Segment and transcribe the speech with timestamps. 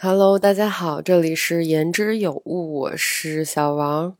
[0.00, 4.16] Hello，大家好，这里是言之有物，我是小王。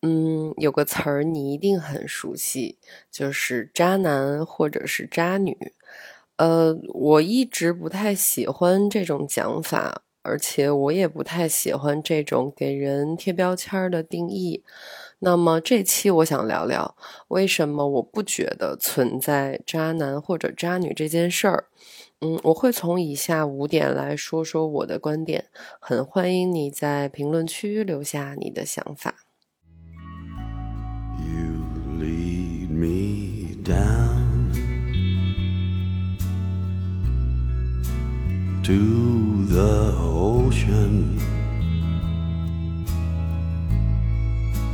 [0.00, 2.76] 嗯，有个词儿你一定很熟悉，
[3.08, 5.56] 就是渣男或者是渣女。
[6.38, 14.64] 呃，我一直不太喜欢这种讲法，而且我也不太喜欢这种给人贴标签的定义。
[15.20, 16.96] 那么这期我想聊聊，
[17.28, 21.66] 为什么我不觉得存在渣男或者渣女这件事儿。
[22.24, 25.46] 嗯，我会从以下五点来说说我的观点，
[25.80, 29.16] 很欢迎你在评论区留下你的想法。
[31.18, 31.64] You
[31.98, 34.52] lead me down
[38.62, 41.18] to the ocean,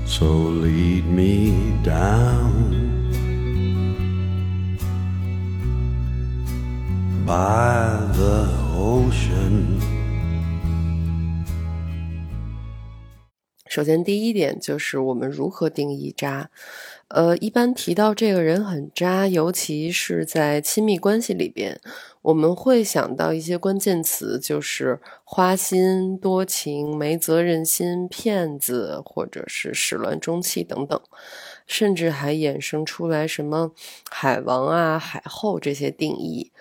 [0.05, 2.88] so lead me down.
[7.29, 9.79] By the ocean。
[13.67, 16.49] 首先，第一点就是我们如何定义渣。
[17.09, 21.79] 呃，一般提到这个人很渣，尤其是在亲密关系里边，
[22.23, 30.99] 我们会想到一些关键词，就是花心、多情、没责任心、骗子，或者是始乱终弃等等，
[31.67, 33.73] 甚至还衍生出来什么
[34.11, 36.53] 海王啊、海后这些定义。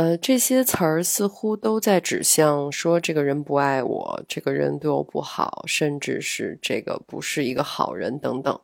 [0.00, 8.58] 呃，这些词儿似乎都在指向说这个人不爱我，这个人对我不好，甚至是这个不是一个好人等等。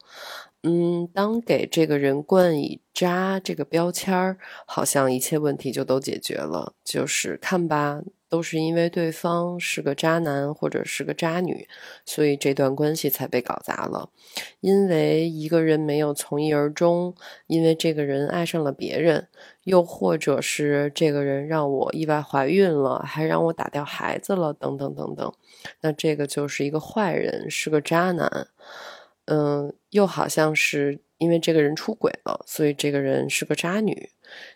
[0.62, 6.72] 嗯，当给这个人冠以“渣”这个标签儿，好像一切问题就都解决了。
[6.82, 8.00] 就是看吧。
[8.36, 11.66] 都是因为对方是个渣男或者是个渣女，
[12.04, 14.10] 所以这段关系才被搞砸了。
[14.60, 17.14] 因为一个人没有从一而终，
[17.46, 19.28] 因为这个人爱上了别人，
[19.64, 25.32] 又或者是这个人让我意外怀孕了，还让我打掉孩子了，等等等等。
[25.80, 28.48] 那这个就是一个坏人，是个渣男。
[29.24, 34.10] 嗯，又好像是因为这个人出轨了，所以这个人是个渣女，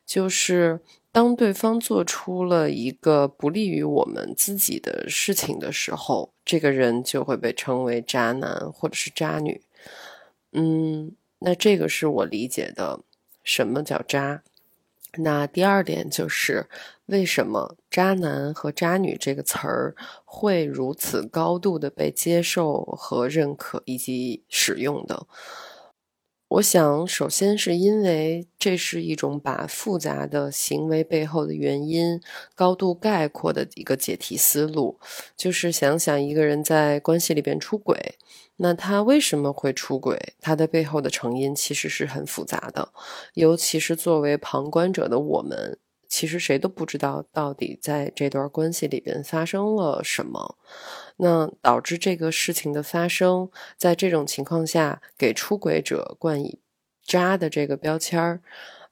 [0.05, 0.81] 就是。
[1.13, 9.61] 当对方做出了一个不利于我们自己的事情的时候，这个人就会被称为渣男或者是渣女。
[10.53, 13.01] 嗯，那这个是我理解的
[13.43, 14.43] 什么叫渣。
[15.15, 16.69] 那第二点就是
[17.07, 25.27] 为什么渣男和渣女这个词儿会如此高度的被接受和认可以及使用的。
[26.51, 32.21] 我想，首先是因为这是一种把复杂的行为背后的原因
[32.57, 34.99] 高度概括的一个解题思路。
[35.37, 38.17] 就是想想一个人在关系里边出轨，
[38.57, 40.19] 那他为什么会出轨？
[40.41, 42.93] 他的背后的成因其实是很复杂的，
[43.35, 45.79] 尤其是作为旁观者的我们。
[46.09, 50.57] 其实谁都不知道到底在这段关系里边发生了什么，
[51.21, 56.59] 那导致这个事情的发生，在这种情况下给出轨者冠以
[57.05, 58.41] “渣”的这个标签儿，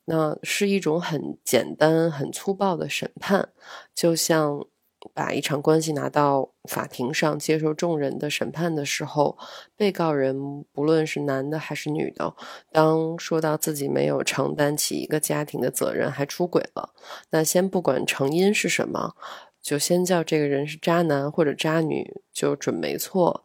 [0.04, 3.48] 那是一种很简单、很粗暴的审判，
[3.94, 4.66] 就像。
[5.14, 9.38] 把一场关系拿到法庭上接受众人的审判的时候，
[9.76, 12.34] 被告人不论是男的还是女的，
[12.72, 16.90] 当说到自己没有承担起一个家庭的责任，还出轨了，
[17.30, 19.14] 那先不管成因是什么，
[19.62, 23.44] 就先叫这个人是渣男或者渣女，就准没错。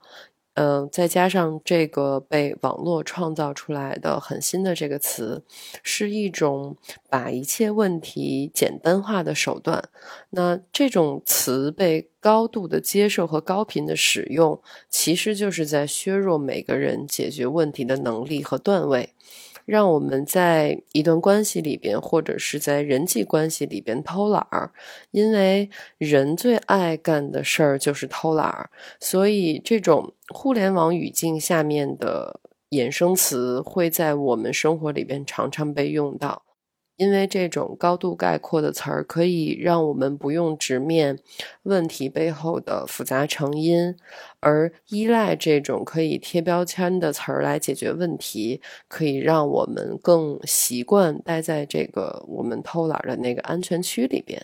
[0.56, 5.44] 嗯，再加上这个被网络创造出来的很新的这个词，
[5.82, 6.78] 是一种
[7.10, 9.90] 把一切问题简单化的手段。
[10.30, 19.10] 那这种词被高度的接受和高频的使用，其实就是在削弱每个人解决问题的能力和段位。
[19.66, 24.72] 让我们在一段关系里边，或者是在人际关系里边偷懒儿，
[25.12, 28.70] 因为人最爱干的事儿就是偷懒儿，
[29.00, 32.40] 所以这种互联网语境下面的
[32.72, 36.44] 衍生词会在我们生活里边常常被用到。
[37.04, 41.20] 因为这种高度概括的词儿，可以让我们不用直面
[41.64, 43.94] 问题背后的复杂成因，
[44.40, 54.42] 而依赖这种可以贴标签的词儿来解决问题，可以让我们更习惯待在这个我们偷懒的那个安全区里边。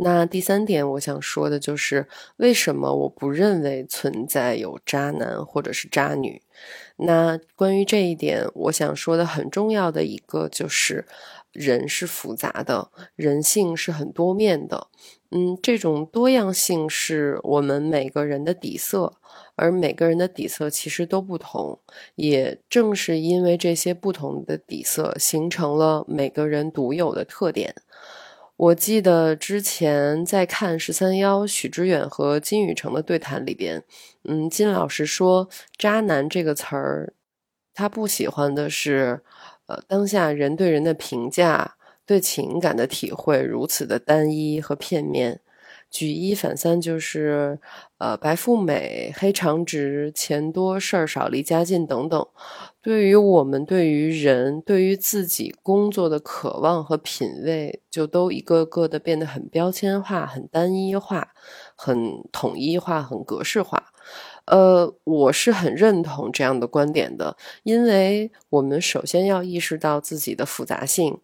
[0.00, 2.06] 那第三点，我想说的就是，
[2.36, 6.40] 为什么我不认为存在有渣男或者是渣女？
[6.96, 11.04] 那关于这一点，我想说的很重要的一个就是，
[11.52, 14.86] 人是复杂的，人性是很多面的。
[15.30, 19.12] 嗯，这种多样性是我们每个人的底色，
[19.56, 21.78] 而每个人的底色其实都不同。
[22.14, 27.74] 也正是因为这些不同的底色，形成了每个人独有的特点。
[28.58, 33.84] 我记得之前在看十三幺许知远和金宇澄的对谈里边，
[34.24, 37.12] 嗯，金老师说“渣男”这个词儿，
[37.72, 39.22] 他不喜欢的是，
[39.66, 45.40] 呃，当下人对人的评价、对情感的体会如此的单一和片面。
[45.90, 47.58] 举一反三，就是，
[47.96, 52.26] 呃，白富美、黑长直、钱多事儿少、离家近等等，
[52.82, 61.28] 对于我们对于人、对于自己工作的渴望和品味，就都一个个的变得很标签化、很单一化、
[61.74, 63.92] 很统一化、很格式化。
[64.44, 71.18] 呃，我是很认同这样的观点的，因为我们首先要意识到自己的复杂性。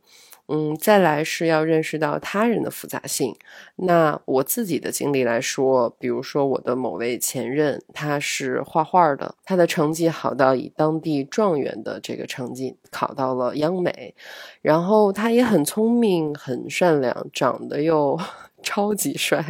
[0.49, 3.35] 嗯，再来是要认识到他人的复杂性。
[3.76, 14.14] 那我自己的经历来说，比如说我的某位前任，他是画画的，他的成绩好到以当地状元的这个成绩考到了央美，
[14.61, 18.19] 然后他也很聪明、很善良，长得又。
[18.64, 19.44] 超级帅，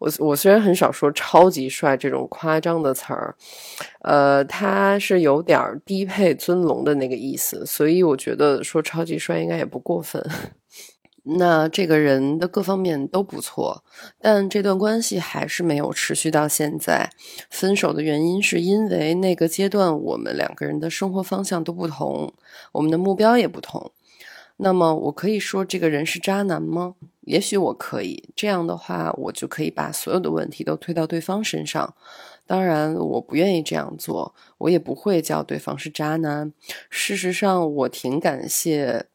[0.00, 3.34] 我我虽然很少说“超级帅”这种夸张的词儿，
[4.02, 10.22] 呃，他是有点低配尊龙的那个意思，所以我觉得说超级帅应该也不过分。
[11.22, 13.84] 那这个人的各方面都不错，
[14.18, 17.10] 但这段关系还是没有持续到现在。
[17.50, 22.32] 分手的原因是因为那个阶段我们两个人的生活方向都不同，
[22.72, 23.92] 我们的目标也不同。
[24.62, 26.94] 那么我可以说这个人是渣男吗？
[27.22, 31.94] 也许我可以，这样的话，我就可以把所有的问题都推到对方身上。
[32.46, 36.52] 当然，我不愿意这样做，我也不会叫对方是渣男。
[36.90, 39.06] 事实上，我挺感谢。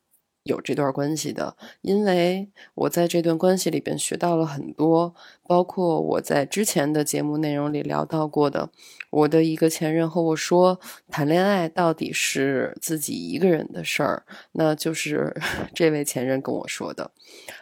[0.45, 5.15] 有这段关系的，因为我在这段关系里边学到了很多，
[5.47, 8.69] 包括我在之前的节目内容里聊到过的。
[9.09, 15.35] 我的一个前任和我说，谈恋爱到底是自己一个人的事儿，那就是
[15.73, 17.09] 这位前任跟我说的。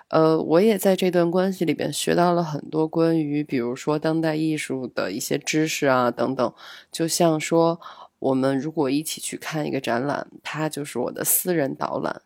[0.10, 6.54] 呃，我也在这段关系里边学到了很多关于，比如说当代艺术的一些知识啊等等，
[6.92, 7.80] 就像说，
[8.20, 12.22] 我们如果一起去看一个展览，他就是我的私人导览。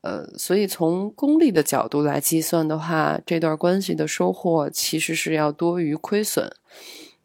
[0.00, 6.52] 呃，所以从功利的角度来计算的话，这段关系的收获其实是要多于亏损。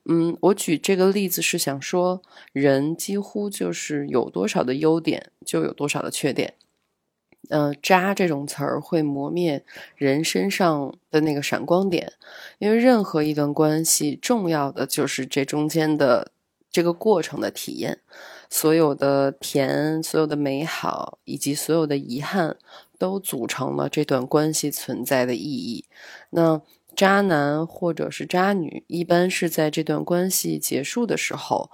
[0.09, 2.21] 嗯，我举这个例子是想说，
[2.53, 6.53] 人几乎就是有多少的优点就有多少的缺点。
[7.49, 9.63] 呃，渣这种词儿会磨灭
[9.95, 12.13] 人身上的那个闪光点，
[12.59, 16.31] 因为任何一段关系重要的就是这中间的
[16.69, 17.99] 这个过程的体验。
[18.49, 22.57] 所有的甜，所有的美好，以及所有的遗憾，
[22.97, 25.85] 都组成了这段关系存在的意义。
[26.31, 26.61] 那
[26.95, 31.69] 渣男或者是渣女，一般是在这段关系结束的时候，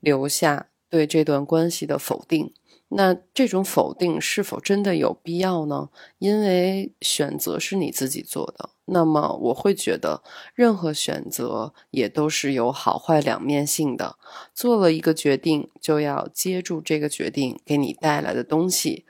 [0.00, 2.52] 留下对这段关系的否定。
[2.96, 5.88] 那这种否定是否真的有必要呢？
[6.18, 8.70] 因为选择是你自己做的。
[8.86, 10.22] 那么我会觉得，
[10.54, 14.16] 任何选择也都是有好坏两面性的。
[14.54, 19.04] 做了一个决定，就要接住这个决定给你带来的东西。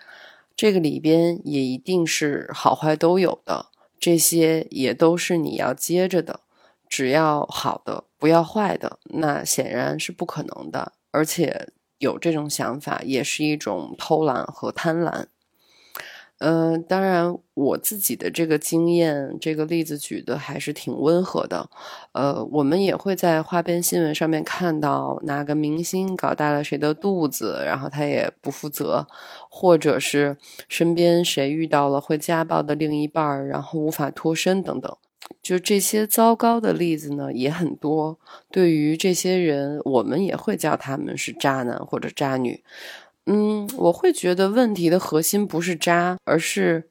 [0.56, 3.66] 这个里边也一定是好坏都有的，
[3.98, 6.40] 这些也都是你要接着的。
[6.88, 10.92] 只要好的，不要坏的，那显然是不可能的。
[11.10, 11.69] 而且
[11.99, 15.26] 有这种想法，也是一种偷懒和贪婪。
[16.38, 21.70] 嗯，当然，我自己的这个经验，这个例子举的还是挺温和的。
[22.12, 29.06] 呃，我们也会在花边新闻上面看到哪个明星搞大了谁的肚子，然后他也不负责，
[29.48, 30.36] 或者是
[30.69, 34.94] 身边谁遇到了会家暴的另一半，然后无法脱身等等。
[35.43, 38.19] 就这些糟糕的例子呢，也很多。
[38.50, 42.62] 对于这些人，我们也会叫他们是渣男或者渣女。
[43.26, 46.88] 嗯，我会觉得问题的核心不是渣，而是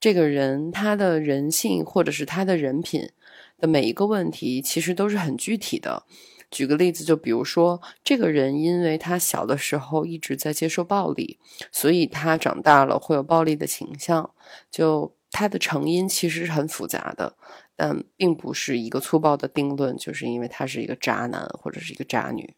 [0.00, 3.10] 这个人他的人性或者是他的人品
[3.58, 6.04] 的每一个问题，其实都是很具体的。
[6.50, 11.38] 举个例子，就比如说，这个人因为他小的时候一直在接受暴力，
[11.70, 14.30] 所以他长大了会有暴力的倾向。
[14.70, 17.34] 就它的成因其实是很复杂的，
[17.74, 22.54] 但并不是一个粗暴的定论，就是因为他是一个渣男或者是一个渣女。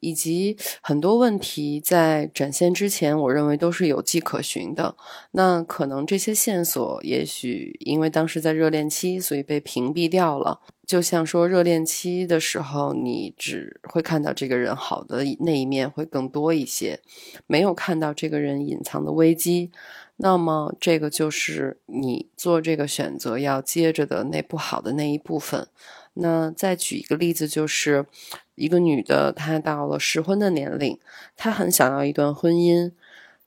[0.00, 4.94] 以及很多问题在展现之前，我认为都是有迹可循的。
[5.30, 10.60] 那可能这些线索，也许因为当时在热恋期，所以被屏蔽掉了。
[10.86, 17.00] 就像说，热恋期的时候，你只会看到这个人好的那一面会更多一些，
[17.46, 19.70] 没有看到这个人隐藏的危机。
[20.16, 25.66] 那么，这个就是你做这个选择要接着的那不好的那一部分。
[26.14, 28.06] 那再举一个例子，就是
[28.54, 30.98] 一个女的，她到了适婚的年龄，
[31.36, 32.92] 她很想要一段婚姻，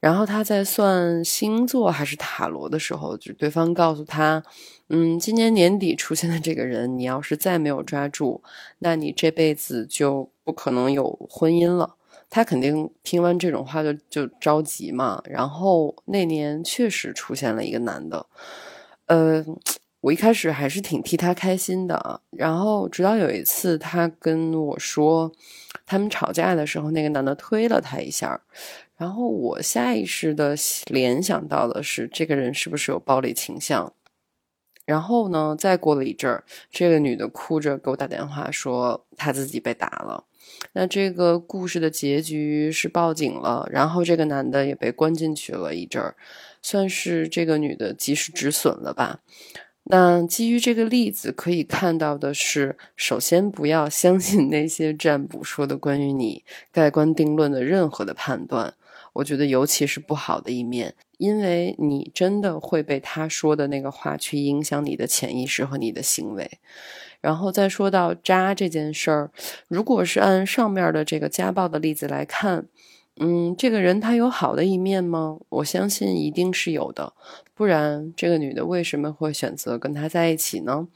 [0.01, 4.43] 然后他在算星座还是塔罗的时候，就对方告诉他，
[4.89, 8.43] 嗯，今年年底出现的这个人，你要是再没有抓住，
[8.79, 11.95] 那你这辈子就不可能有婚姻了。
[12.29, 15.21] 他肯定听完这种话就就着急嘛。
[15.25, 18.25] 然后那年确实出现了一个男的，
[19.05, 19.45] 呃，
[20.01, 22.21] 我一开始还是挺替他开心的。
[22.31, 25.31] 然后直到有一次，他跟我说，
[25.85, 28.41] 他们吵架的时候，那个男的推了他一下。
[28.97, 30.55] 然后我下意识的
[30.87, 33.93] 联想到的是，这个人是不是有暴力倾向？
[34.85, 40.23] 然后呢，再过了一阵儿，这个女的哭着给我打电话说，她自己被打了。
[40.73, 46.15] 那这个故事的结局是报警了，然后这个男的也被关进去了一阵儿，
[46.61, 49.21] 算是这个女的及时止损了吧。
[49.89, 58.73] 那基于这个例子可以看到的是，首先不要相信那些占卜说的关于你盖棺定论的任何的判断。
[59.13, 66.59] 我觉得尤其是不好的一面，因为你真的会被他说的那个话去影响你的潜意识和你的行为。
[67.21, 69.31] 然后再说到渣这件事儿，
[69.67, 72.67] 如果是按上面的这个家暴的例子来看，
[73.19, 75.39] 嗯，这个人他有好的一面吗？
[75.49, 77.13] 我相信一定是有的，
[77.53, 80.87] 不然这个女的为什么会选择跟他在一起呢？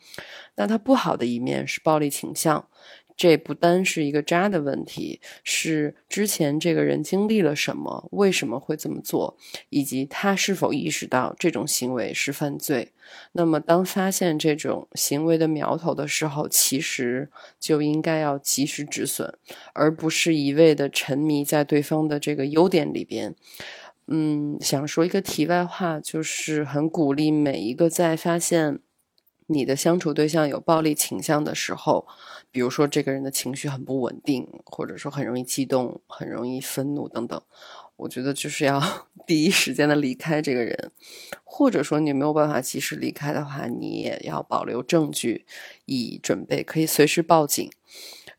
[0.56, 2.68] 那他不好的一面是暴力倾向。
[3.22, 9.38] 这不单是一个渣的问题，是之前这个人经历了什么，为什么会这么做，
[9.70, 12.94] 以及他是否意识到这种行为是犯罪。
[13.34, 19.32] 那么，当发现这种行为的苗头的时候，其实就应该要及时止损，
[19.74, 23.36] 而不是一味的沉迷在对方的这个优点里边。
[24.08, 28.80] 嗯，想说一个题外话，就是很鼓励每一个在发现
[29.52, 32.08] 你的相处对象有暴力倾向的时候。
[32.54, 37.42] 比如说，这个人的情绪很不稳定，或者说很容易激动、很容易愤怒等等，
[37.96, 38.82] 我觉得就是要
[39.26, 40.92] 第一时间的离开这个人，
[41.46, 45.46] 或者说你没有办法及时离开的话，你也要保留证据，
[45.86, 47.72] 以准备可以随时报警。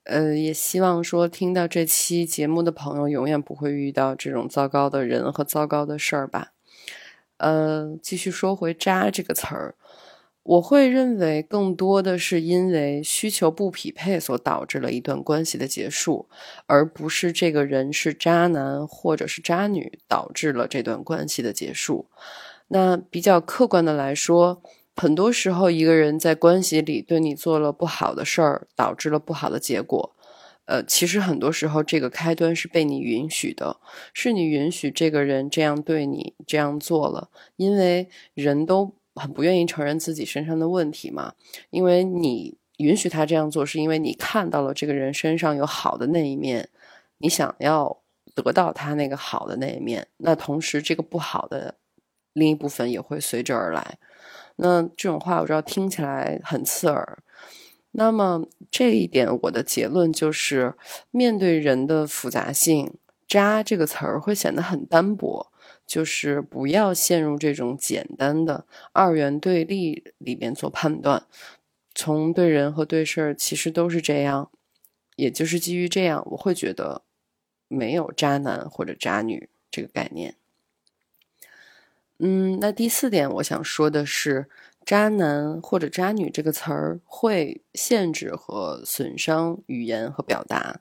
[0.05, 6.53] 呃，也希望说听到这期节目的朋友永远不会遇到这种糟糕的人和糟糕的事儿吧。
[7.39, 9.75] 呃，继续说回“渣”这个词儿。
[10.45, 16.29] 我会认为，更多的是因为需求不匹配所导致了一段关系的结束，
[16.67, 22.07] 而不是这个人是渣男或者是渣女导致了这段关系的结束。
[22.67, 24.61] 那比较客观的来说，
[24.97, 30.17] 很多时候一个人在关系里对你做了不好的事儿，导致了不好的结果。
[30.65, 33.77] 呃，其实很多时候这个开端是被你允许的，
[34.13, 38.97] 是你允许这个人这样对你这样做了，因为人都。
[39.15, 41.35] 很不愿意承认自己身上的问题嘛？
[41.71, 46.69] 因为你允许他这样做，是因为你看到了这个人身上有好的那一面，
[47.19, 48.01] 你想要
[48.35, 50.09] 得到他那个好的那一面。
[50.17, 51.77] 那同时，这个不好的
[52.33, 53.99] 另一部分也会随之而来。
[54.57, 57.23] 那这种话我知道听起来很刺耳。
[57.93, 60.75] 那么这一点，我的结论就是：
[61.11, 62.95] 面对人的复杂性
[63.29, 65.52] ，“渣”这个词儿会显得很单薄。
[65.87, 71.27] 就是不要陷入这种简单的二元对立里面做判断，
[71.95, 74.51] 从对人和对事儿其实都是这样，
[75.17, 77.03] 也就是基于这样，我会觉得
[77.69, 80.37] 没有渣男或者渣女这个概念。
[82.19, 84.49] 嗯，那第四点我想说的是，
[84.87, 90.81] 渣男或者渣女这个词儿会限制和损伤语言和表达。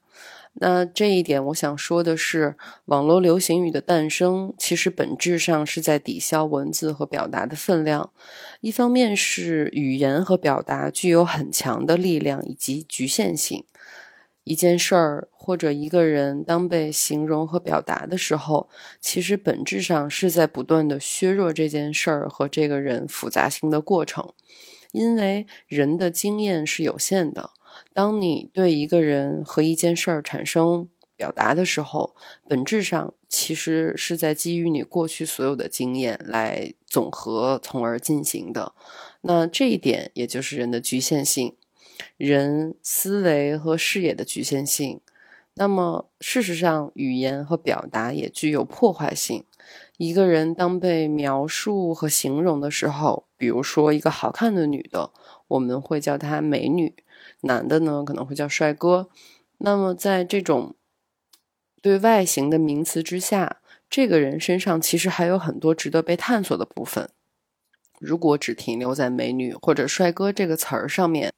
[0.54, 2.56] 那这一点，我想说的是，
[2.86, 8.12] 网络流行语的诞生，其实本质上是在抵消文字和表达的分量。
[8.60, 13.64] 一方面是语言和表达具有很强的力量以及局限性，
[14.44, 24.34] 一件事儿或者一个人当被形容和表达的时候，其实本质上是在不断的削弱这件事儿和这个人复杂性的过程，
[24.92, 27.52] 因为人的经验是有限的。
[27.94, 32.16] 当你对一个人和一件事儿产生表达的时候，
[32.48, 38.74] 本质上其实是在基于你过去所有的经验来总和，从而进行的。
[39.22, 41.56] 那这一点也就是人的局限性，
[42.18, 45.00] 人思维和视野的局限性。
[45.56, 49.44] 那么事实上，语言和表达也具有破坏性。
[49.98, 55.12] 一个人当被描述和形容的时候，比如说一个好看的女的，
[55.50, 56.96] 我们会叫她美女。
[57.42, 59.10] 男的呢可能会叫帅哥，
[59.60, 60.76] 那么在这种
[61.82, 63.58] 对外形的名词之下，
[63.90, 67.10] 这个人身上其实还有很多值得被探索的部分。
[68.00, 71.32] 如果只停留在美女或者帅哥这个词儿上面，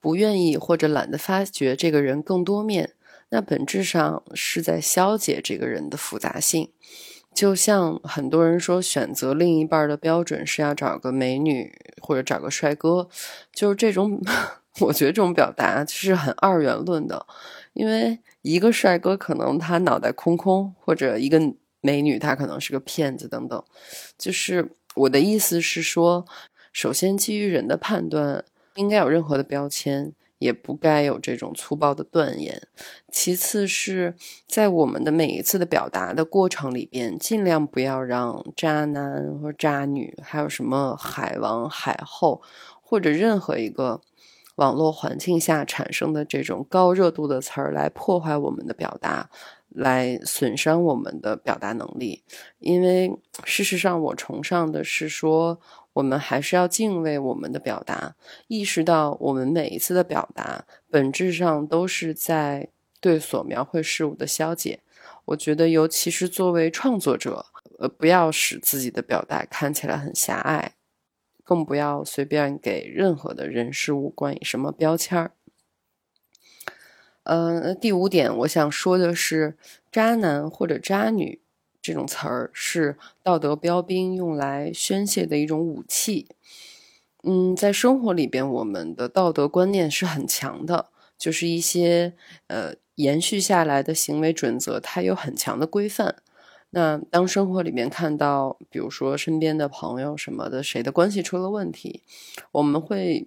[0.00, 2.94] 不愿意或者懒得发掘这个人更多面，
[3.30, 6.70] 那本质上是在消解这个人的复杂性。
[7.32, 13.08] 就像很多人说，选择另一半的标准是要找个美女或者找个帅哥，
[13.52, 14.20] 就是这种，
[14.80, 17.26] 我觉得这种表达是很二元论的，
[17.72, 21.40] 因为一个帅哥可能他脑袋空空，或者一个
[21.80, 23.62] 美女她可能是个骗子等等。
[24.18, 26.24] 就是我的意思是说，
[26.72, 28.44] 首先基于人的判断，
[28.74, 30.12] 应该有任何的标签。
[30.40, 32.62] 也不该有这种粗暴的断言。
[33.12, 34.14] 其次是
[34.48, 42.40] 在我们的每一次的表达的过程里边，尽量不要让渣男或渣女，还有什么海王、海后，
[42.80, 44.00] 或者任何一个
[44.60, 49.28] 网络环境下产生的这种高热度的词儿来破坏我们的表达，
[49.68, 52.22] 来损伤我们的表达能力。
[52.58, 53.10] 因为
[53.44, 55.58] 事实上，我崇尚的是说。
[55.94, 58.14] 我们还是要敬畏我们的表达，
[58.46, 62.68] 意识到我们每一次的表达本质上都是在
[63.00, 64.80] 对所描绘事物的消解。
[65.24, 67.44] 我觉得，尤其是作为创作者，
[67.80, 70.76] 呃，不要使自己的表达看起来很狭隘，
[71.50, 75.32] 更不要随便给任何的人事物冠以什么标签儿。
[77.24, 79.56] 呃，第五点，我想说的是，
[79.90, 81.40] 渣男或者渣女。
[81.82, 86.28] 这种词儿是道德标兵用来宣泄的一种武器。
[87.24, 92.12] 嗯，在生活里边，我们的道德观念是很强的，就是一些
[92.46, 96.14] 呃延续下来的行为准则，它有很强的规范。
[96.70, 102.02] 那当生活里面看到，比如说身边的朋友什么的，谁的关系出了问题，
[102.52, 103.26] 我们会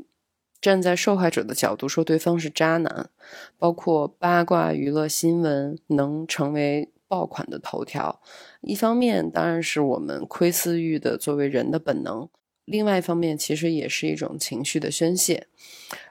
[0.60, 3.10] 站在受害者的角度说对方是渣男。
[3.58, 6.90] 包括八卦娱乐新闻能成为。
[7.06, 8.22] 爆款的头条，
[8.62, 12.28] 一方面当然是我们窥私欲的作为人的本能，
[12.66, 15.46] 另外一方面其实也是一种情绪的宣泄。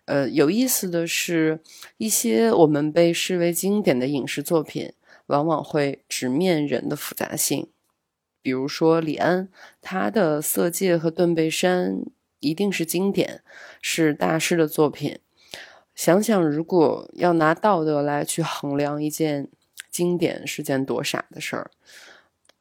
[0.04, 1.58] 呃，有意思的是，
[1.96, 4.92] 一些我们被视为经典的影视作品，
[5.32, 7.68] 往往会直面人的复杂性。
[8.42, 9.48] 比如说李安，
[9.80, 11.94] 他的《色戒》和《断背山》
[12.40, 13.42] 一定是经典，
[13.80, 15.18] 是大师的作品。
[15.94, 19.48] 想想，如果要拿道德来去衡量一件。
[19.90, 21.70] 经典是件多傻的事儿，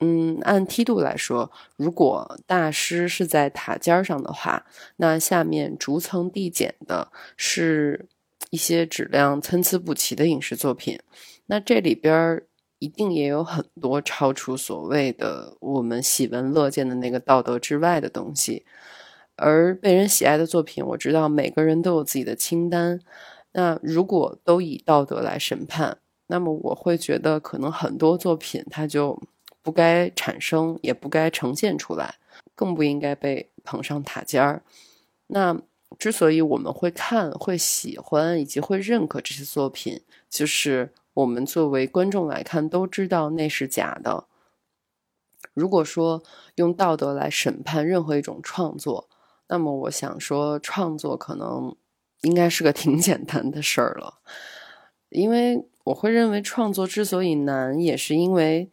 [0.01, 4.65] 嗯，按梯度来说，如果大师是在塔尖上的话，
[4.97, 8.09] 那下面逐层递减的是
[8.49, 10.99] 一些质量参差不齐的影视作品，
[11.45, 12.43] 那这里边
[12.81, 18.65] 一定也有很多超出所谓的我们喜闻乐见的那个道德之外的东西，
[19.35, 22.99] 而被人喜爱的作品，我知道每个人都有自己的清单，
[23.51, 25.99] 那如果都以道德来审判。
[26.25, 29.21] 那么我会觉得，可能很多作品它就
[29.61, 32.15] 不该产生，也不该呈现出来，
[32.55, 34.63] 更不应该被捧上塔尖儿。
[35.27, 35.61] 那
[35.99, 44.25] 之所以我们会看、会喜欢以及会认可这些作品，就是我们作为观众来看都知道那是假的。
[45.53, 46.23] 如果说
[46.55, 49.09] 用道德来审判任何一种创作，
[49.47, 51.75] 那么我想说，创作可能
[52.21, 54.19] 应该是个挺 简单的事儿了，
[55.09, 55.67] 因为。
[55.85, 58.69] 我会认为创作之所以难，也是因为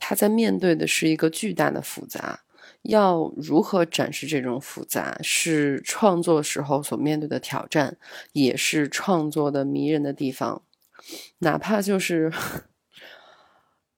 [0.00, 2.40] 他在面对的是一个巨大的复杂。
[2.82, 7.96] 要如何展示这种复杂，是创作时候所面对的挑战，
[8.32, 10.62] 也是创作的迷人的地方。
[11.38, 12.32] 哪怕就是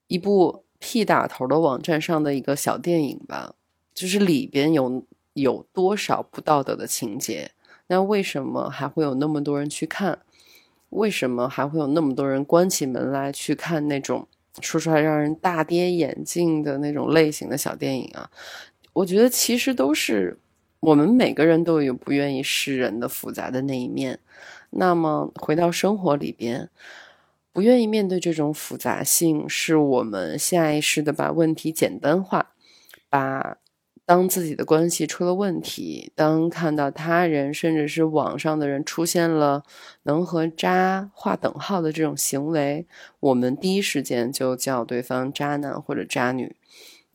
[0.07, 3.55] 一部屁打头的网站上的一个小电影吧，
[3.93, 7.51] 就是里边有有多少不道德的情节，
[7.87, 10.19] 那为什么还会有那么多人去看？
[10.89, 14.27] 为什么还会有那么多人关起门来去看那种
[14.59, 18.29] 说出来让人大跌眼镜的那种类型的小电影啊？
[18.93, 20.39] 我觉得其实都是
[20.79, 24.19] 我们每个人都有不愿意示人的复杂的那一面。
[24.71, 26.69] 那么回到生活里边，
[27.51, 32.53] 不愿意面对这种复杂性，是我们下意识的把问题简单化，
[33.09, 33.57] 把。
[34.05, 39.63] 当自己的关系出了问题，当看到他人甚至是网上的人出现了
[40.01, 42.87] 能和渣划等号的这种行为，
[43.19, 46.55] 我们第一时间就叫对方渣男或者渣女。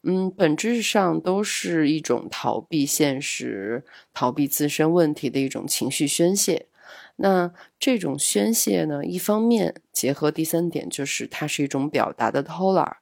[0.04, 6.66] 嗯，本质上都是一种逃避现实、逃避自身问题的一种情绪宣泄。
[7.16, 12.96] 那这种宣泄呢，一方面结合第三点，就是它是一种表达的偷懒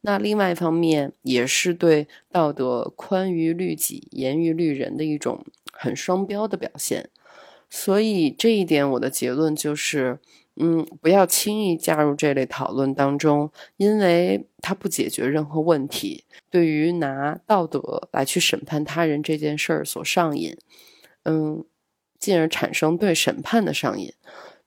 [0.00, 7.10] 那另外一方面，也是对道德宽于律己、严于律人的一种很双标的表现。
[7.68, 10.18] 所以这一点，我的结论就是，
[10.56, 16.24] 嗯，不要轻易加入这类讨论当中，因为它不解决任何问题。
[16.48, 20.56] 对于拿道德来去审判他人这件事儿所上瘾，
[21.24, 21.62] 嗯。
[22.18, 24.12] 进而产生对审判的上瘾，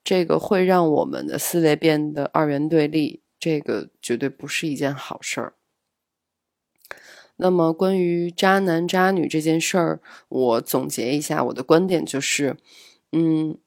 [0.04, 5.54] 这个会让我们的思维变得二元对立，这个绝对不是一件好事儿。
[7.38, 12.58] 那么关于渣男渣女这件事儿，我总结一下我的观点就是，
[13.12, 13.58] 嗯。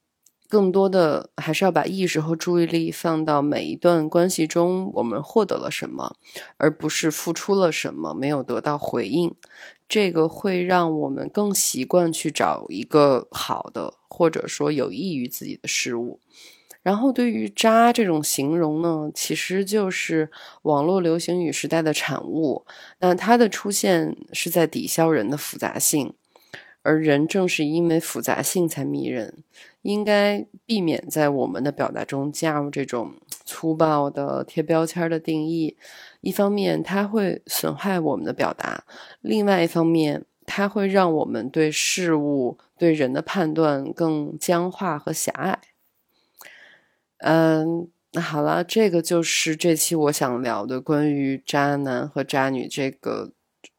[0.47, 6.15] 更多的还是要把意识和注意力放到每一段关系中，我们获得了什么，
[6.57, 9.35] 而不是付出了什么没有得到回应。
[9.87, 16.19] 这个会让我们更习惯去找一个好的，或者说有益于自己的事物。
[16.81, 20.29] 然后，对于“渣”这种形容呢，其实就是
[20.61, 22.65] 网络流行语时代的产物。
[22.99, 26.13] 那它的出现是在抵消人的复杂性。
[26.83, 29.43] 而人正是因为复杂性才迷人，
[29.85, 33.13] 应该避免在我们的表达中加入这种
[33.45, 35.77] 粗暴的贴标签的定义。
[36.21, 38.83] 一方面，它会损害我们的表达；
[39.21, 45.59] 另外一方面，它会让我们对事物、对人的判断更僵化和狭隘。
[47.19, 53.33] 嗯，那好了，这个就是这期我想聊的关于渣男和渣女这个。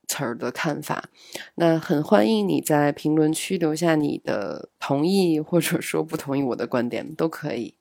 [0.06, 1.08] 词儿的看法，
[1.56, 7.74] 那很欢迎你在评论区留下你的同意或者说不同意我的观点，都可以。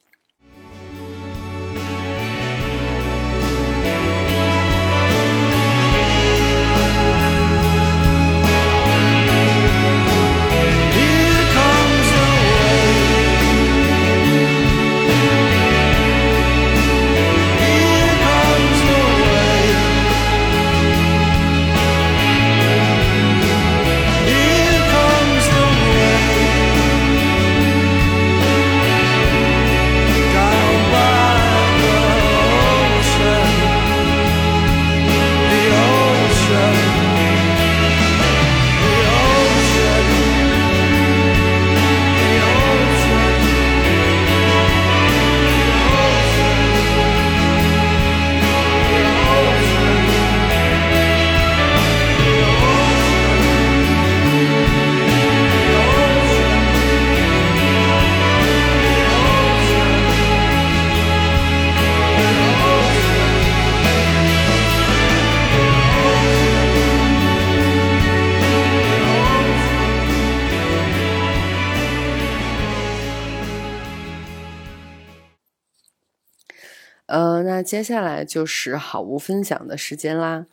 [77.76, 80.46] 接下来就是好物分享的时间啦。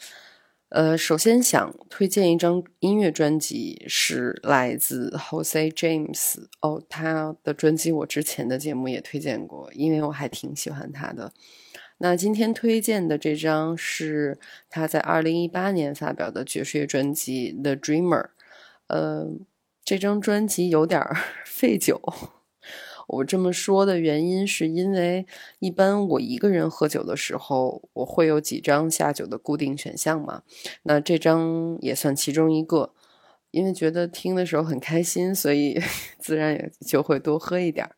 [0.70, 6.46] 呃，首先想推荐一张音乐专辑，是来自 Jose James。
[6.62, 11.32] 哦，他的专辑我之前的节目也推荐过，因为我还挺喜欢他的。
[11.98, 18.24] 那今天推荐的这张是他在二零一八年发表的爵士乐专辑《The Dreamer》。
[18.88, 19.28] 呃，
[19.85, 21.00] 这张专辑有点
[21.46, 22.02] 费酒。
[23.06, 25.26] 我这么说的原因是因为，
[25.58, 30.42] 一般我一个人喝酒的时候，我会有几张下酒的固定选项嘛。
[30.84, 32.92] 那这张也算其中一个，
[33.50, 35.80] 因为觉得听的时候很开心，所以
[36.18, 37.90] 自然也就会多喝一点。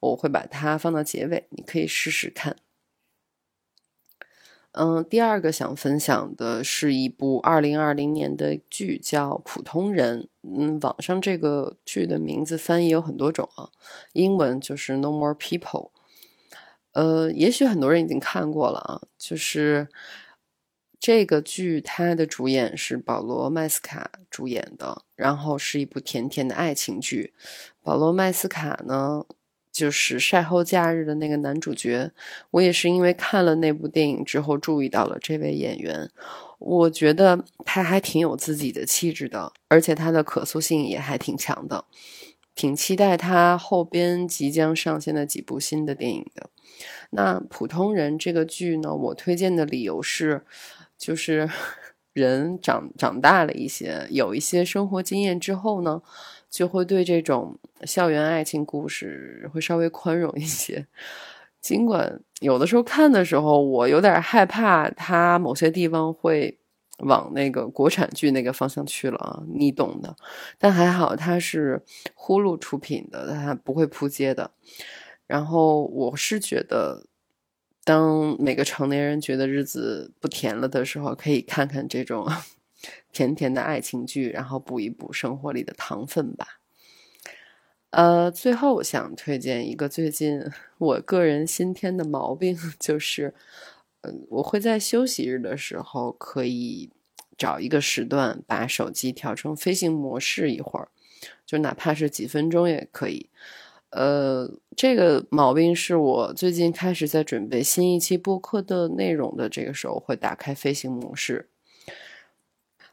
[0.00, 2.56] 我会把它放到结尾，你可以试试看。
[4.72, 10.22] 嗯，第二个想分享的是一部二零二零年的剧，叫《普通人》。
[10.42, 13.68] 嗯，网上这个剧的名字翻译有很多种啊，
[14.14, 15.90] 英文就是 No More People。
[16.92, 19.88] 呃，也许很多人已经看过了啊，就是
[20.98, 27.34] 这个剧，它的主演是保罗·麦斯卡主演的，然后是一部甜甜的爱情剧。
[27.82, 29.26] 保罗·麦斯卡呢？
[29.72, 32.12] 就是晒后假日的那个男主角，
[32.50, 36.10] 我也是因为看了那部电影之后注意到了这位演员。
[36.58, 41.86] 我觉得他还挺有自己的气质的，而且他的可塑性也还挺强的，
[42.54, 46.50] 挺期待他后边即将上线的几部新的电影的。
[47.10, 50.44] 那普通人这个剧呢，我推荐的理由是，
[50.98, 51.50] 就是
[52.12, 56.02] 人长长大了一些，有一些生活经验之后呢。
[56.52, 60.86] 就会对这种校园爱情故事会稍微宽容一些，
[61.62, 66.58] 尽管有的时候看的时候，我有点害怕它某些地方会
[66.98, 70.14] 往那个国产剧那个方向去了啊，你懂的。
[70.58, 71.82] 但还好它是
[72.14, 74.50] 呼噜出品的，它不会扑街的。
[75.26, 77.06] 然后我是觉得，
[77.82, 82.30] 当每个成年人觉得日子不甜了的时候，可以看看这种。
[83.12, 86.58] 甜甜的爱情剧，然后补一补生活里的糖分吧。
[87.90, 90.42] 呃，最后我想推荐一个最近
[90.78, 93.34] 我个人新添的毛病， 就是，
[94.00, 96.90] 嗯，我会在休息日的时候可以
[97.36, 100.88] 找一个时段把手机调成飞行模式一会儿，
[101.44, 103.28] 就哪怕是几分钟也可以。
[103.90, 111.50] 呃，这个毛病是我最近开始在准备新一期播客的内容的这个时候会打开飞行模式。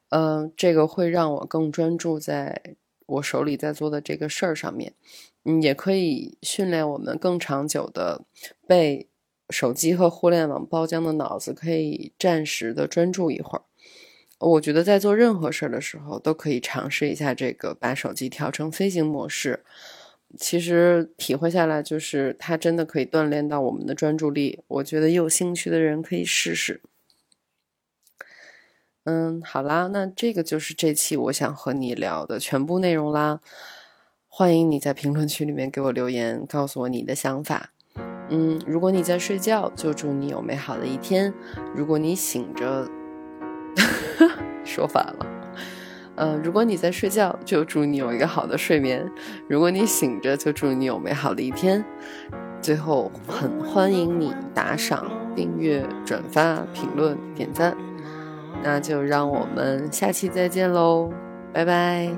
[0.10, 4.94] 嗯，这个会让我更专注在我手里在做的这个事儿上面。
[5.46, 8.24] 嗯，也可以训练我们更长久的
[8.68, 9.08] 被
[9.50, 13.64] 手机和互联网包浆的脑子，可以暂时的专注一会儿。
[14.40, 19.64] 我觉得在做任何事儿的时候，都可以尝试一下这个，把手机调成飞行模式。
[20.38, 24.60] 其实体会下来，就是它真的可以锻炼到我们的专注力。
[24.68, 26.82] 我觉得有兴趣的人可以试试。
[29.10, 33.40] 嗯，好啦，那这个就是这期我想和你聊的全部内容啦。
[34.28, 37.72] 欢迎你在评论区里面给我留言，告诉我你的想法。
[38.30, 41.34] 嗯，如果你在睡觉，就祝你有美好的一天；
[41.74, 42.88] 如果你醒着，
[44.64, 45.26] 说反了。
[46.16, 49.08] 呃，如果你在睡觉，就祝你有一个好的睡眠；
[49.48, 51.84] 如果你醒着，就祝你有美好的一天。
[52.62, 57.76] 最后，很欢迎你打赏、订阅、转发、评论、点赞。
[58.64, 61.12] 那就让我们下期再见喽，
[61.54, 62.10] 拜拜。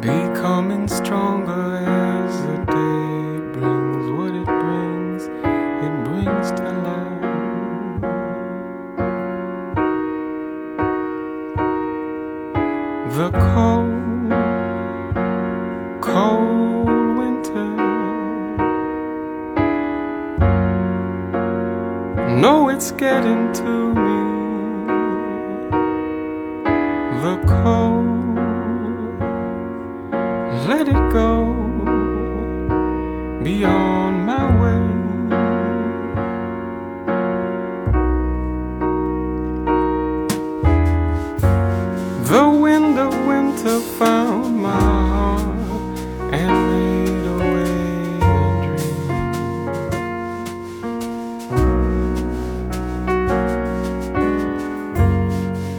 [0.00, 5.28] becoming stronger as the day brings what it brings,
[5.80, 6.91] it brings to life.
[30.72, 31.30] Let it go
[33.44, 34.84] beyond my way.
[42.32, 44.80] The wind of winter found my
[45.12, 45.98] heart
[46.40, 47.76] and made away
[48.32, 49.06] a dream.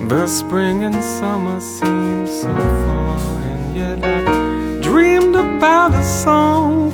[0.08, 2.54] The spring and summer seem so
[2.84, 3.20] far,
[3.52, 4.23] and yet I
[5.64, 6.92] about a song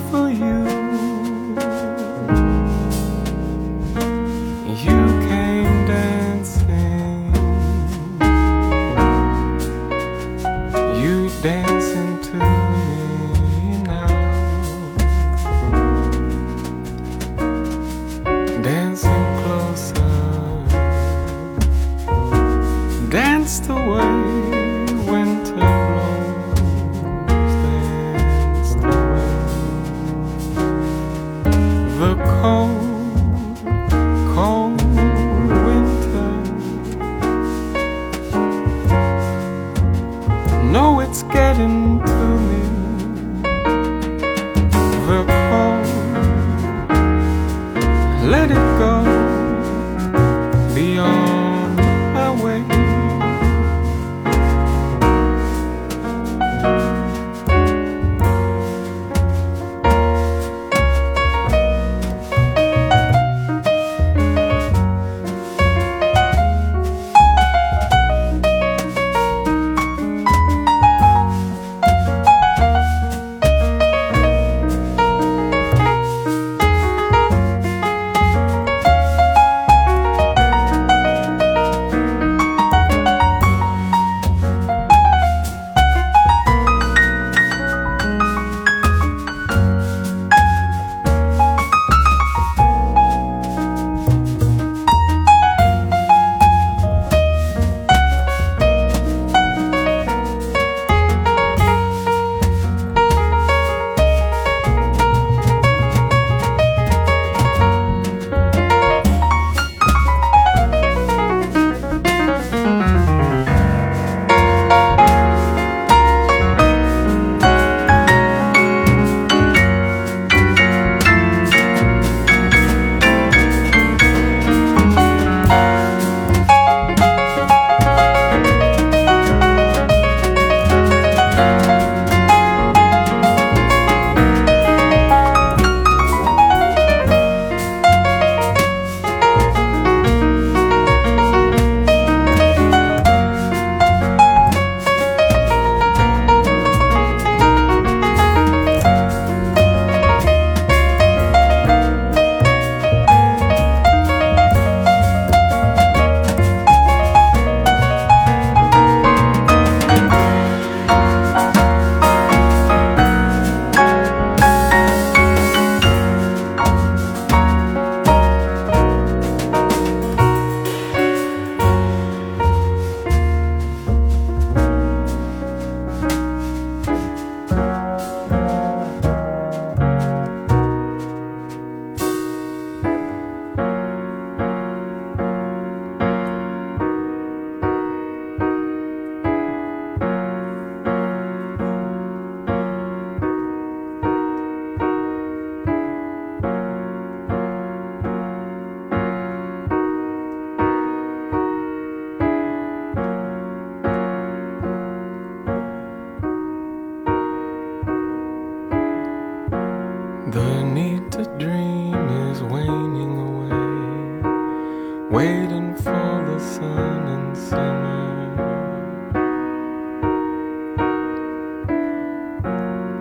[215.20, 218.20] waiting for the sun in summer.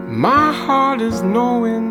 [0.09, 1.88] My heart is knowing